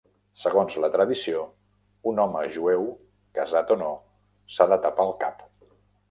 [0.43, 1.41] Segons la tradició,
[2.11, 2.87] un home jueu,
[3.39, 3.91] casat o no,
[4.55, 5.45] s'ha de tapar el cap.